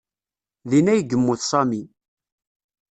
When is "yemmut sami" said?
1.09-1.81